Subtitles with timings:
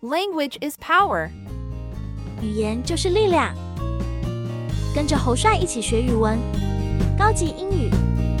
[0.00, 1.30] Language is power.
[2.40, 3.54] 语言就是力量。
[4.94, 6.38] 跟着侯帅一起学语文，
[7.18, 7.90] 高级英语，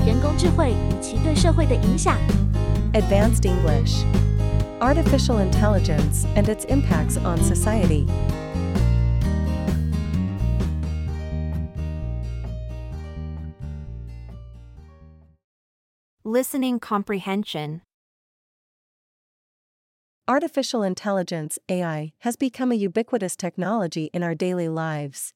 [0.06, 2.16] 人工智慧与其对社会的影响。
[2.92, 4.04] Advanced English.
[4.80, 8.06] Artificial intelligence and its impacts on society.
[16.24, 17.80] Listening comprehension.
[20.27, 25.33] Artificial intelligence, AI, has become a ubiquitous technology in our daily lives.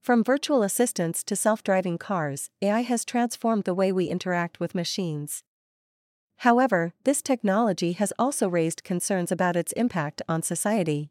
[0.00, 4.74] From virtual assistants to self driving cars, AI has transformed the way we interact with
[4.74, 5.42] machines.
[6.38, 11.10] However, this technology has also raised concerns about its impact on society.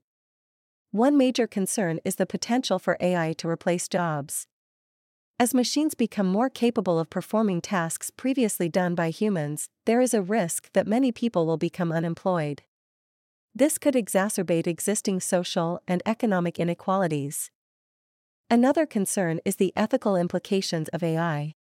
[0.91, 4.47] One major concern is the potential for AI to replace jobs.
[5.37, 10.21] As machines become more capable of performing tasks previously done by humans, there is a
[10.21, 12.63] risk that many people will become unemployed.
[13.57, 17.49] This could exacerbate existing social and economic inequalities.
[18.51, 21.55] Another concern is the ethical implications of AI.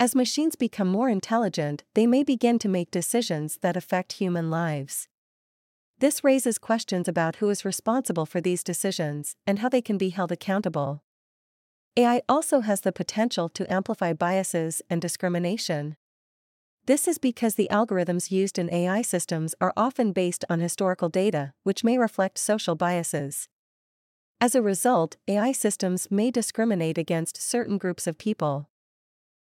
[0.00, 5.06] As machines become more intelligent, they may begin to make decisions that affect human lives.
[6.00, 10.08] This raises questions about who is responsible for these decisions and how they can be
[10.08, 11.04] held accountable.
[11.96, 15.94] AI also has the potential to amplify biases and discrimination.
[16.86, 21.54] This is because the algorithms used in AI systems are often based on historical data,
[21.62, 23.48] which may reflect social biases.
[24.38, 28.68] As a result, AI systems may discriminate against certain groups of people.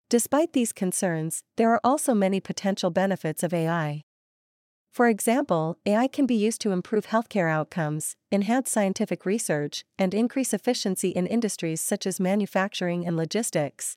[0.09, 4.03] Despite these concerns, there are also many potential benefits of AI.
[4.91, 10.53] For example, AI can be used to improve healthcare outcomes, enhance scientific research, and increase
[10.53, 13.97] efficiency in industries such as manufacturing and logistics.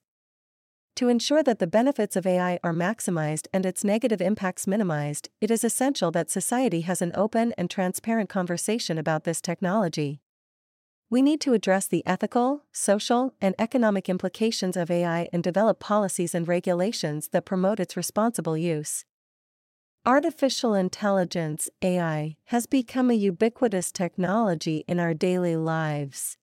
[0.98, 5.50] To ensure that the benefits of AI are maximized and its negative impacts minimized, it
[5.50, 10.22] is essential that society has an open and transparent conversation about this technology.
[11.10, 16.36] We need to address the ethical, social, and economic implications of AI and develop policies
[16.36, 19.04] and regulations that promote its responsible use.
[20.06, 26.38] Artificial intelligence, AI, has become a ubiquitous technology in our daily lives.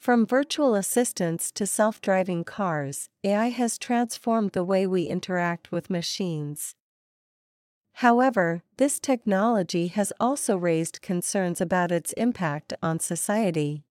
[0.00, 5.90] From virtual assistants to self driving cars, AI has transformed the way we interact with
[5.90, 6.74] machines.
[7.96, 13.84] However, this technology has also raised concerns about its impact on society.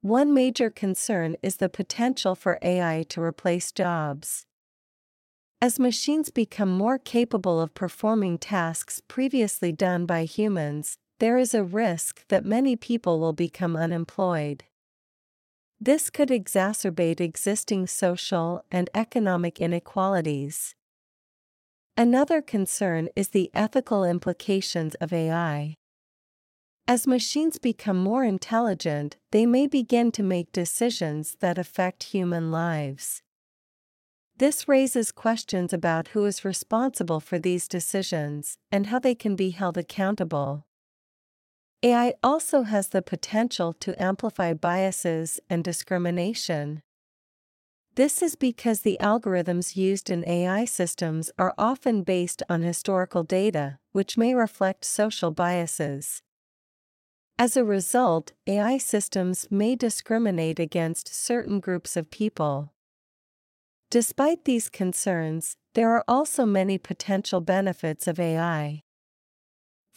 [0.00, 4.46] One major concern is the potential for AI to replace jobs.
[5.62, 11.62] As machines become more capable of performing tasks previously done by humans, there is a
[11.62, 14.64] risk that many people will become unemployed.
[15.80, 20.74] This could exacerbate existing social and economic inequalities.
[21.96, 25.74] Another concern is the ethical implications of AI.
[26.88, 33.22] As machines become more intelligent, they may begin to make decisions that affect human lives.
[34.36, 39.50] This raises questions about who is responsible for these decisions and how they can be
[39.50, 40.67] held accountable.
[41.82, 46.82] AI also has the potential to amplify biases and discrimination.
[47.94, 53.78] This is because the algorithms used in AI systems are often based on historical data,
[53.92, 56.22] which may reflect social biases.
[57.38, 62.72] As a result, AI systems may discriminate against certain groups of people.
[63.90, 68.82] Despite these concerns, there are also many potential benefits of AI.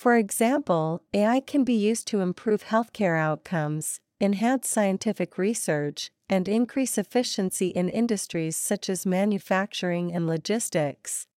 [0.02, 6.98] For example, AI can be used to improve healthcare outcomes, enhance scientific research, and increase
[6.98, 11.28] efficiency in industries such as manufacturing and logistics.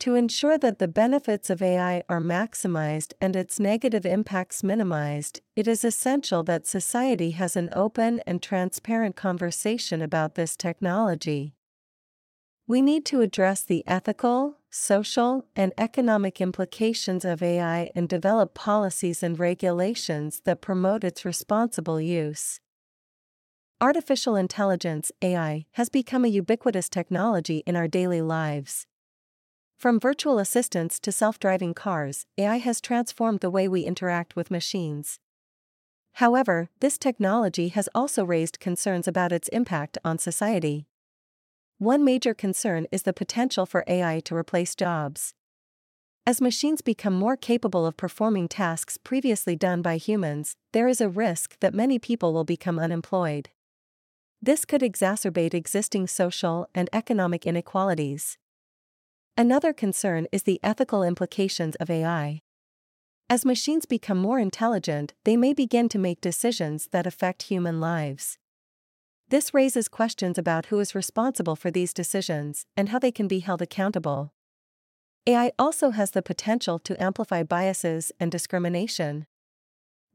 [0.00, 5.68] To ensure that the benefits of AI are maximized and its negative impacts minimized, it
[5.68, 11.54] is essential that society has an open and transparent conversation about this technology.
[12.66, 19.22] We need to address the ethical, social, and economic implications of AI and develop policies
[19.22, 22.60] and regulations that promote its responsible use.
[23.80, 28.86] Artificial intelligence, AI, has become a ubiquitous technology in our daily lives.
[29.78, 34.50] From virtual assistants to self driving cars, AI has transformed the way we interact with
[34.50, 35.20] machines.
[36.14, 40.86] However, this technology has also raised concerns about its impact on society.
[41.78, 45.34] One major concern is the potential for AI to replace jobs.
[46.26, 51.08] As machines become more capable of performing tasks previously done by humans, there is a
[51.08, 53.50] risk that many people will become unemployed.
[54.40, 58.38] This could exacerbate existing social and economic inequalities.
[59.36, 62.40] Another concern is the ethical implications of AI.
[63.28, 68.38] As machines become more intelligent, they may begin to make decisions that affect human lives.
[69.34, 73.40] This raises questions about who is responsible for these decisions and how they can be
[73.40, 74.32] held accountable.
[75.26, 79.26] AI also has the potential to amplify biases and discrimination.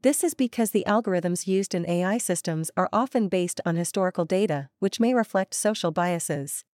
[0.00, 4.70] This is because the algorithms used in AI systems are often based on historical data,
[4.78, 6.64] which may reflect social biases.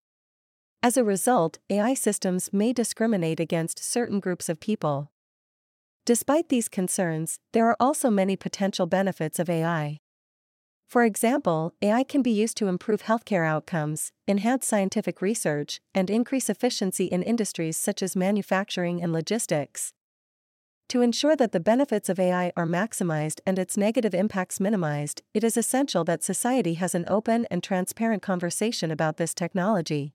[0.85, 5.11] As a result, AI systems may discriminate against certain groups of people.
[6.05, 9.99] Despite these concerns, there are also many potential benefits of AI.
[10.87, 16.49] For example, AI can be used to improve healthcare outcomes, enhance scientific research, and increase
[16.49, 19.93] efficiency in industries such as manufacturing and logistics.
[20.91, 25.43] To ensure that the benefits of AI are maximized and its negative impacts minimized, it
[25.43, 30.15] is essential that society has an open and transparent conversation about this technology.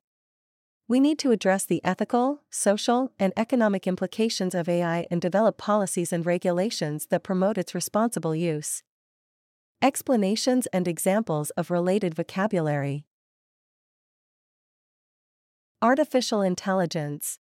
[0.88, 6.13] We need to address the ethical, social, and economic implications of AI and develop policies
[6.13, 8.83] and regulations that promote its responsible use.
[9.83, 13.04] Explanations and examples of related vocabulary.
[15.81, 17.39] Artificial intelligence.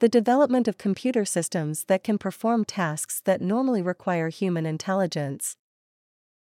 [0.00, 5.58] The development of computer systems that can perform tasks that normally require human intelligence.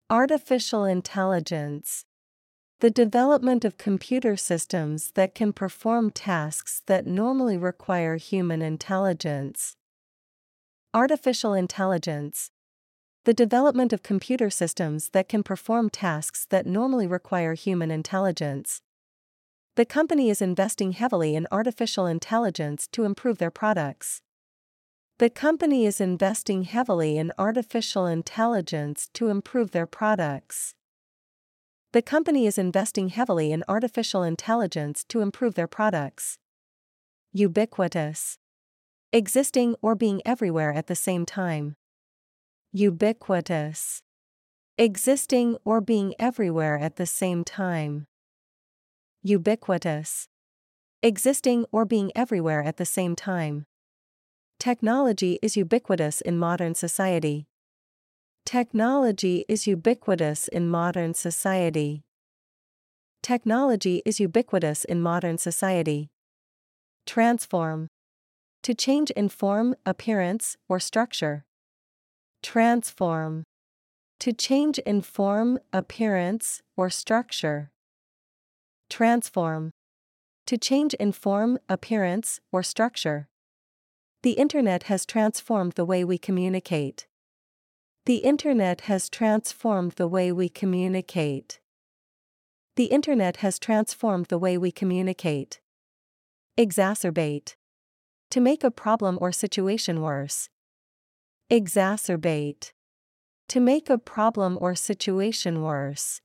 [0.10, 2.04] Artificial intelligence.
[2.82, 9.78] The development of computer systems that can perform tasks that normally require human intelligence.
[10.94, 12.52] Artificial intelligence.
[13.26, 18.82] The development of computer systems that can perform tasks that normally require human intelligence.
[19.76, 24.22] The company is investing heavily in artificial intelligence to improve their products.
[25.20, 30.76] The company is investing heavily in artificial intelligence to improve their products.
[31.94, 36.40] The company is investing heavily in artificial intelligence to improve their products.
[37.32, 38.38] Ubiquitous.
[39.14, 41.78] Existing or being everywhere at the same time.
[42.76, 44.02] Ubiquitous.
[44.80, 48.08] Existing or being everywhere at the same time.
[49.22, 50.28] Ubiquitous.
[51.04, 53.68] Existing or being everywhere at the same time.
[54.60, 57.46] Technology is ubiquitous in modern society.
[58.44, 62.02] Technology is ubiquitous in modern society.
[63.22, 66.10] Technology is ubiquitous in modern society.
[67.06, 67.88] Transform.
[68.64, 71.46] To change in form, appearance, or structure.
[72.44, 73.46] Transform.
[74.20, 77.72] To change in form, appearance, or structure.
[78.90, 79.72] Transform.
[80.48, 83.28] To change in form, appearance, or structure.
[84.24, 87.08] The Internet has transformed the way we communicate.
[88.06, 91.62] The Internet has transformed the way we communicate.
[92.76, 95.62] The Internet has transformed the way we communicate.
[96.58, 97.56] Exacerbate.
[98.32, 100.50] To make a problem or situation worse.
[101.54, 102.72] Exacerbate.
[103.50, 106.20] To make a problem or situation worse.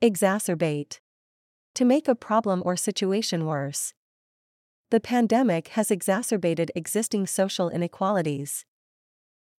[0.00, 1.00] Exacerbate.
[1.74, 3.92] To make a problem or situation worse.
[4.92, 8.64] The pandemic has exacerbated existing social inequalities.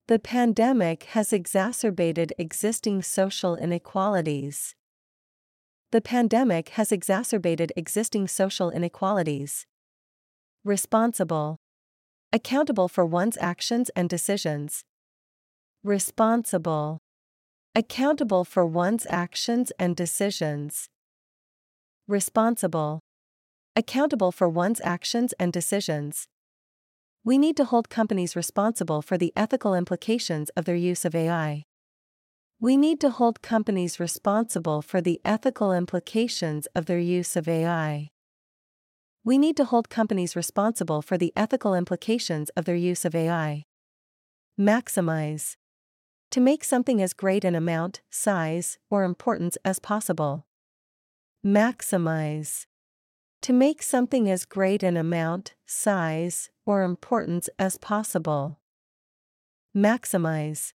[0.07, 4.73] The pandemic has exacerbated existing social inequalities.
[5.91, 9.65] The pandemic has exacerbated existing social inequalities.
[10.63, 11.59] Responsible
[12.35, 14.83] accountable for one's actions and decisions.
[15.85, 16.97] Responsible,
[17.73, 20.89] accountable for one's actions and decisions.
[22.09, 22.99] Responsible,
[23.73, 26.25] accountable for one's actions and decisions.
[27.23, 31.63] We need to hold companies responsible for the ethical implications of their use of AI.
[32.59, 38.09] We need to hold companies responsible for the ethical implications of their use of AI.
[39.25, 43.65] We need to hold companies responsible for the ethical implications of their use of AI.
[44.57, 45.55] Maximize.
[46.29, 50.45] To make something as great an amount, size, or importance as possible.
[51.43, 52.67] Maximize.
[53.41, 58.59] To make something as great an amount, size, or importance as possible.
[59.75, 60.73] Maximize.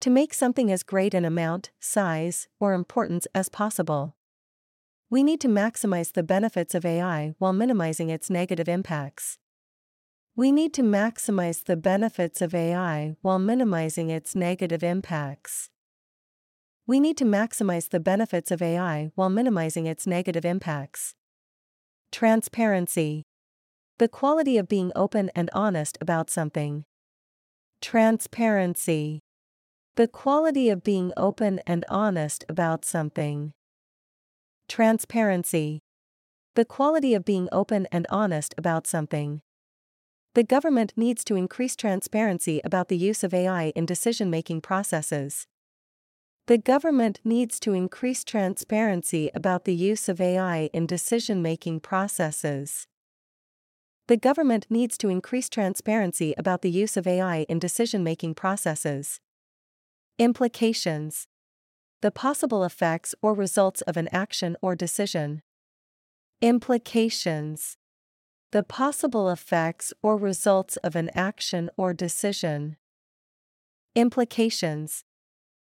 [0.00, 4.16] To make something as great an amount, size, or importance as possible.
[5.10, 9.38] We need to maximize the benefits of AI while minimizing its negative impacts.
[10.36, 15.70] We need to maximize the benefits of AI while minimizing its negative impacts.
[16.86, 21.14] We need to maximize the benefits of AI while minimizing its negative impacts.
[22.12, 23.24] Transparency.
[23.98, 26.84] The quality of being open and honest about something.
[27.80, 29.20] Transparency.
[29.96, 33.54] The quality of being open and honest about something.
[34.68, 35.80] Transparency.
[36.54, 39.40] The quality of being open and honest about something.
[40.34, 45.46] The government needs to increase transparency about the use of AI in decision making processes.
[46.48, 52.86] The government needs to increase transparency about the use of AI in decision making processes.
[54.06, 59.18] The government needs to increase transparency about the use of AI in decision making processes.
[60.18, 61.26] Implications
[62.00, 65.42] The possible effects or results of an action or decision.
[66.40, 67.76] Implications
[68.52, 72.76] The possible effects or results of an action or decision.
[73.96, 75.02] Implications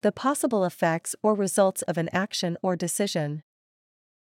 [0.02, 3.42] The possible effects or results of an action or decision.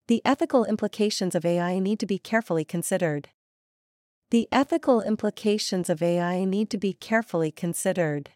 [0.08, 3.28] The ethical implications of AI need to be carefully considered.
[4.30, 8.30] The ethical implications of AI need to be carefully considered.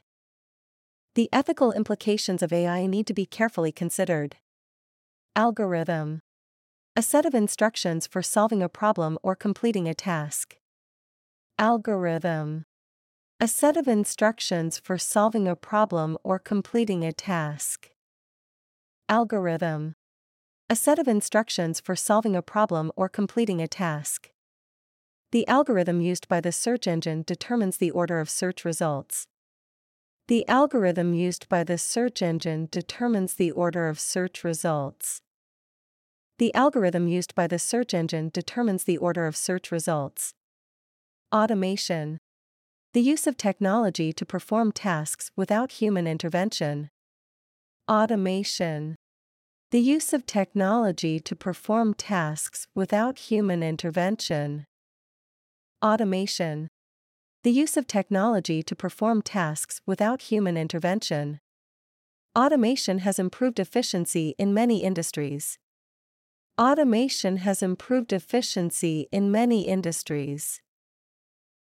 [1.16, 4.36] The ethical implications of AI need to be carefully considered.
[5.34, 6.20] Algorithm
[6.98, 10.58] A set of instructions for solving a problem or completing a task.
[11.58, 12.66] Algorithm
[13.40, 17.92] A set of instructions for solving a problem or completing a task.
[19.08, 19.94] Algorithm
[20.70, 24.32] A set of instructions for solving a problem or completing a task.
[25.32, 29.28] The algorithm used by the search engine determines the order of search results.
[30.28, 35.22] The algorithm used by the search engine determines the order of search results.
[36.40, 40.34] The algorithm used by the search engine determines the order of search results.
[41.32, 42.18] Automation.
[42.94, 46.90] The use of technology to perform tasks without human intervention.
[47.88, 48.96] Automation.
[49.70, 54.66] The use of technology to perform tasks without human intervention.
[55.84, 56.68] Automation.
[57.46, 61.40] The use of technology to perform tasks without human intervention.
[62.36, 65.60] Automation has improved efficiency in many industries.
[66.60, 70.60] Automation has improved efficiency in many industries.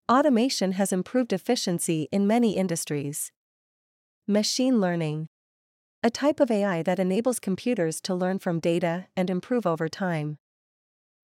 [0.10, 3.34] Automation has improved efficiency in many industries.
[4.26, 5.28] Machine learning.
[6.02, 10.38] A type of AI that enables computers to learn from data and improve over time.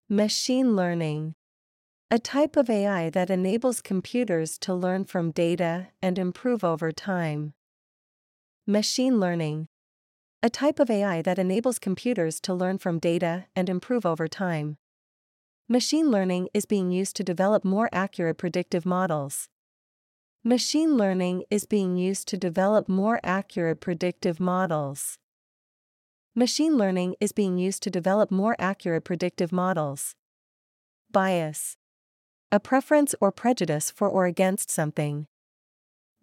[0.09, 1.35] Machine learning.
[2.13, 7.53] A type of AI that enables computers to learn from data and improve over time.
[8.67, 9.69] Machine learning.
[10.43, 14.75] A type of AI that enables computers to learn from data and improve over time.
[15.69, 19.47] Machine learning is being used to develop more accurate predictive models.
[20.43, 25.17] Machine learning is being used to develop more accurate predictive models.
[26.35, 30.13] Machine learning is being used to develop more accurate predictive models.
[31.09, 31.77] Bias.
[32.53, 35.25] A preference or prejudice for or against something.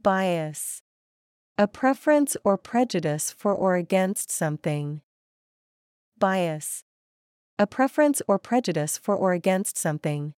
[0.03, 0.83] Bias.
[1.57, 5.01] A preference or prejudice for or against something.
[6.19, 6.85] Bias.
[7.59, 10.35] A preference or prejudice for or against something.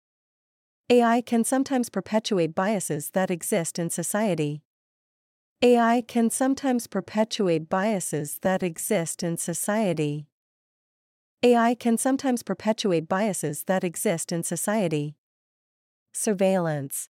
[0.89, 4.63] AI can sometimes perpetuate biases that exist in society.
[5.61, 10.29] AI can sometimes perpetuate biases that exist in society.
[11.43, 15.17] AI can sometimes perpetuate biases that exist in society.
[16.13, 17.09] Surveillance.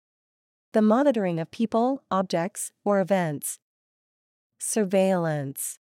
[0.72, 3.58] The monitoring of people, objects, or events.
[4.58, 5.78] Surveillance.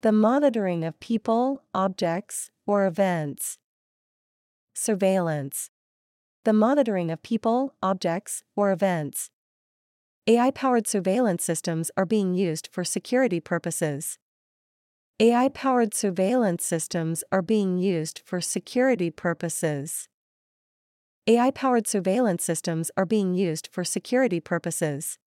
[0.00, 3.58] The monitoring of people, objects, or events.
[4.74, 5.70] Surveillance.
[6.44, 9.30] The monitoring of people, objects, or events.
[10.26, 14.18] AI powered surveillance systems are being used for security purposes.
[15.20, 20.08] AI powered surveillance systems are being used for security purposes.
[21.30, 25.18] AI powered surveillance systems are being used for security purposes.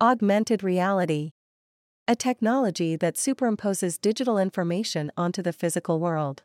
[0.00, 1.32] Augmented reality.
[2.06, 6.44] A technology that superimposes digital information onto the physical world.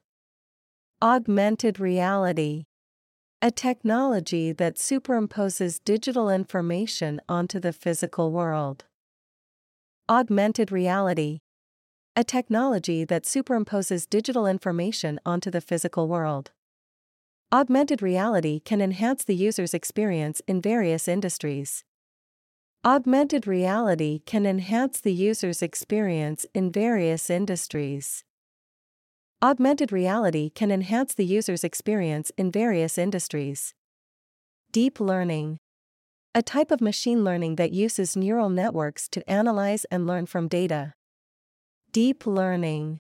[0.99, 2.65] Augmented reality.
[3.39, 8.85] A technology that superimposes digital information onto the physical world.
[10.09, 11.41] Augmented reality.
[12.15, 16.49] A technology that superimposes digital information onto the physical world.
[17.55, 21.85] Augmented reality can enhance the user's experience in various industries.
[22.83, 28.25] Augmented reality can enhance the user's experience in various industries.
[29.41, 33.73] Augmented reality can enhance the user's experience in various industries.
[34.73, 35.57] Deep learning.
[36.33, 40.93] A type of machine learning that uses neural networks to analyze and learn from data.
[41.93, 42.99] Deep learning.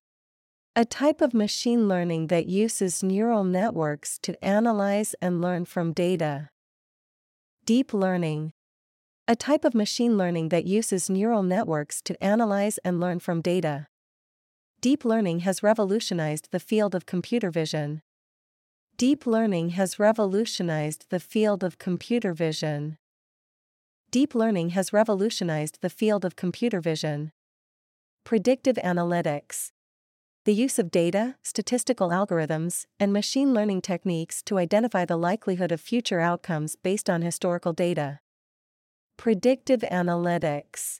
[0.77, 6.49] A type of machine learning that uses neural networks to analyze and learn from data.
[7.63, 8.51] Deep learning.
[9.25, 13.87] A type of machine learning that uses neural networks to analyze and learn from data.
[14.81, 18.01] Deep learning has revolutionized the field of computer vision.
[18.97, 22.97] Deep learning has revolutionized the field of computer vision.
[24.11, 27.31] deep learning has revolutionized the field of computer vision.
[28.25, 29.71] Predictive analytics.
[30.45, 35.81] The use of data, statistical algorithms, and machine learning techniques to identify the likelihood of
[35.81, 38.19] future outcomes based on historical data.
[39.17, 40.99] Predictive analytics.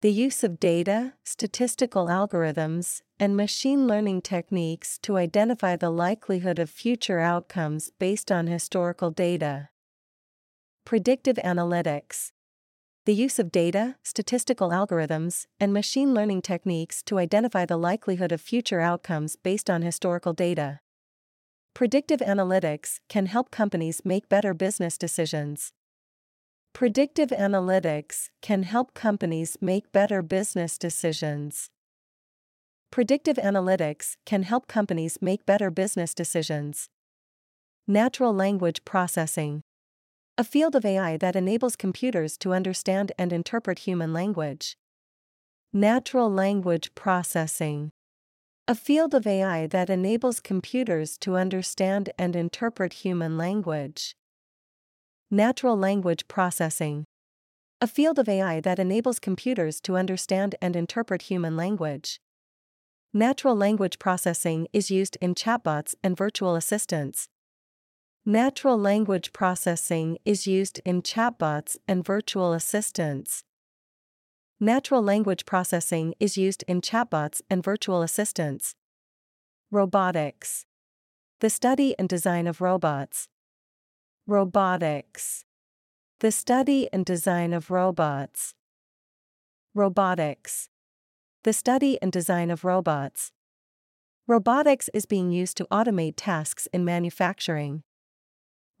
[0.00, 6.70] The use of data, statistical algorithms, and machine learning techniques to identify the likelihood of
[6.70, 9.68] future outcomes based on historical data.
[10.86, 12.32] Predictive analytics.
[13.04, 18.40] The use of data, statistical algorithms, and machine learning techniques to identify the likelihood of
[18.40, 20.78] future outcomes based on historical data.
[21.74, 25.72] Predictive analytics can help companies make better business decisions.
[26.74, 31.70] Predictive analytics can help companies make better business decisions.
[32.92, 36.88] Predictive analytics can help companies make better business decisions.
[37.88, 39.62] Natural language processing.
[40.38, 44.78] A field of AI that enables computers to understand and interpret human language.
[45.74, 47.90] Natural language processing.
[48.66, 54.16] A field of AI that enables computers to understand and interpret human language.
[55.30, 57.04] Natural language processing.
[57.82, 62.20] A field of AI that enables computers to understand and interpret human language.
[63.12, 67.28] Natural language processing is used in chatbots and virtual assistants.
[68.24, 73.42] Natural language processing is used in chatbots and virtual assistants.
[74.60, 78.76] Natural language processing is used in chatbots and virtual assistants.
[79.72, 80.66] Robotics.
[81.40, 83.26] The study and design of robots.
[84.28, 85.44] Robotics.
[86.20, 88.54] The study and design of robots.
[89.74, 90.68] Robotics.
[91.42, 93.32] The study and design of robots.
[94.28, 97.82] Robotics is being used to automate tasks in manufacturing.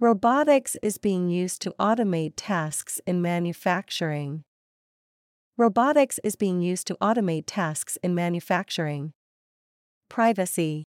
[0.02, 4.42] Robotics is being used to automate tasks in manufacturing.
[5.56, 9.12] Robotics is being used to automate tasks in manufacturing.
[10.08, 10.82] Privacy.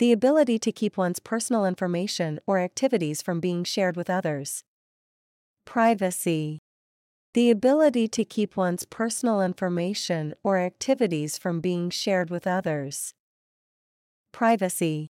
[0.00, 4.64] The ability to keep one's personal information or activities from being shared with others.
[5.64, 6.58] Privacy.
[7.34, 13.14] The ability to keep one's personal information or activities from being shared with others.
[14.32, 15.11] Privacy.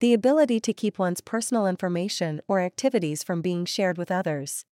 [0.00, 4.64] The ability to keep one's personal information or activities from being shared with others.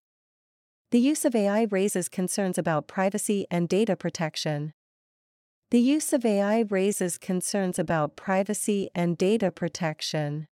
[0.90, 4.72] The use of AI raises concerns about privacy and data protection.
[5.70, 10.48] The use of AI raises concerns about privacy and data protection.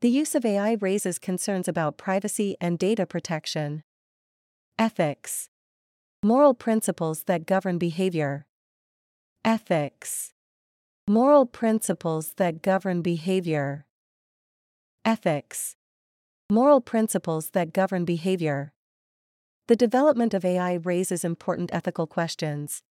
[0.00, 3.82] The use of AI raises concerns about privacy and data protection.
[4.78, 5.50] Ethics.
[6.22, 8.46] Moral principles that govern behavior.
[9.44, 10.32] Ethics.
[11.08, 13.86] Moral principles that govern behavior.
[15.06, 15.74] Ethics.
[16.50, 18.74] Moral principles that govern behavior.
[19.68, 22.82] The development of AI raises important ethical questions.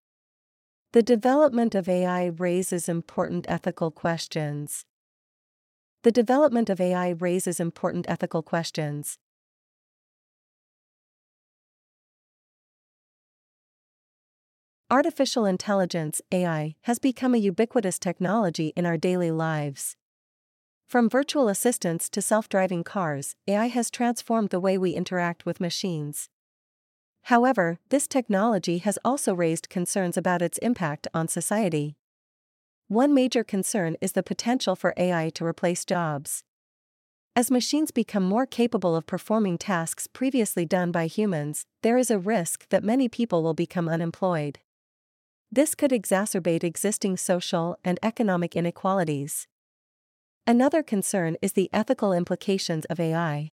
[0.94, 4.84] The development of AI raises important ethical questions.
[6.02, 9.20] The development of AI raises important ethical questions.
[14.90, 19.98] Artificial intelligence, AI, has become a ubiquitous technology in our daily lives.
[20.88, 25.60] From virtual assistants to self driving cars, AI has transformed the way we interact with
[25.60, 26.30] machines.
[27.24, 31.98] However, this technology has also raised concerns about its impact on society.
[32.88, 36.46] One major concern is the potential for AI to replace jobs.
[37.36, 42.18] As machines become more capable of performing tasks previously done by humans, there is a
[42.18, 44.60] risk that many people will become unemployed.
[45.52, 49.48] This could exacerbate existing social and economic inequalities.
[50.46, 53.52] Another concern is the ethical implications of AI.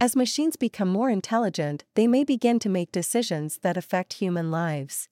[0.00, 5.08] As machines become more intelligent, they may begin to make decisions that affect human lives.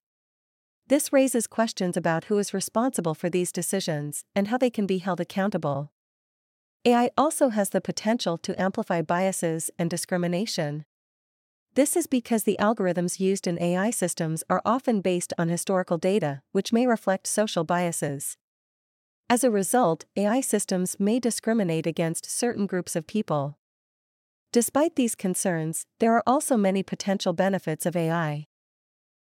[0.86, 4.98] This raises questions about who is responsible for these decisions and how they can be
[4.98, 5.90] held accountable.
[6.84, 10.84] AI also has the potential to amplify biases and discrimination.
[11.76, 16.40] This is because the algorithms used in AI systems are often based on historical data,
[16.52, 18.38] which may reflect social biases.
[19.28, 23.58] As a result, AI systems may discriminate against certain groups of people.
[24.52, 28.46] Despite these concerns, there are also many potential benefits of AI.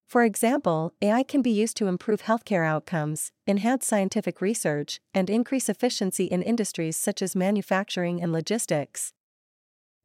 [0.08, 5.70] For example, AI can be used to improve healthcare outcomes, enhance scientific research, and increase
[5.70, 9.14] efficiency in industries such as manufacturing and logistics.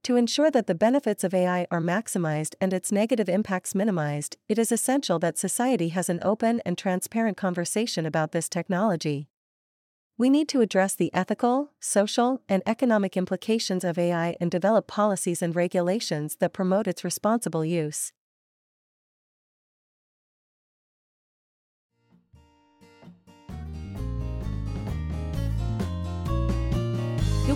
[0.05, 4.59] To ensure that the benefits of AI are maximized and its negative impacts minimized, it
[4.59, 9.29] is essential that society has an open and transparent conversation about this technology.
[10.19, 15.41] We need to address the ethical, social, and economic implications of AI and develop policies
[15.41, 18.13] and regulations that promote its responsible use.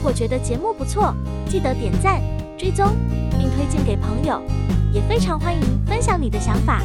[0.08, 1.14] 果觉得节目不错，
[1.50, 2.18] 记得点赞、
[2.56, 2.96] 追踪，
[3.38, 4.40] 并推荐给朋友。
[4.90, 6.80] 也非常欢迎分享你的想法。